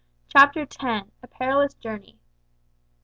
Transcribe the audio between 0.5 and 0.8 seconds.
X: